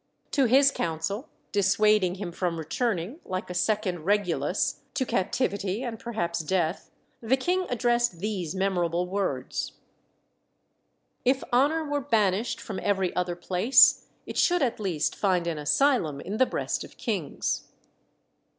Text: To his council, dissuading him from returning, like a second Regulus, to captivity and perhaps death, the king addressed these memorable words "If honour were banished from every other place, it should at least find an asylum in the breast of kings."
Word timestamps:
To 0.31 0.45
his 0.45 0.71
council, 0.71 1.29
dissuading 1.51 2.15
him 2.15 2.31
from 2.31 2.57
returning, 2.57 3.19
like 3.23 3.51
a 3.51 3.53
second 3.53 4.03
Regulus, 4.03 4.81
to 4.95 5.05
captivity 5.05 5.83
and 5.83 5.99
perhaps 5.99 6.39
death, 6.39 6.89
the 7.21 7.37
king 7.37 7.67
addressed 7.69 8.17
these 8.17 8.55
memorable 8.55 9.05
words 9.05 9.73
"If 11.23 11.43
honour 11.53 11.85
were 11.87 12.01
banished 12.01 12.59
from 12.59 12.79
every 12.81 13.15
other 13.15 13.35
place, 13.35 14.07
it 14.25 14.37
should 14.37 14.63
at 14.63 14.79
least 14.79 15.15
find 15.15 15.45
an 15.45 15.59
asylum 15.59 16.19
in 16.19 16.37
the 16.37 16.47
breast 16.47 16.83
of 16.83 16.97
kings." 16.97 17.67